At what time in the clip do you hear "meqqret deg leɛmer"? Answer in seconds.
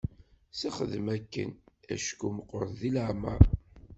2.35-3.41